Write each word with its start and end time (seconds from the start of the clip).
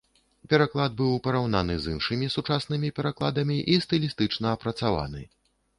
Пераклад 0.51 0.95
быў 1.01 1.11
параўнаны 1.27 1.75
з 1.83 1.93
іншымі 1.97 2.31
сучаснымі 2.39 2.93
перакладамі 3.01 3.57
і 3.77 3.81
стылістычна 3.87 4.47
апрацаваны. 4.59 5.21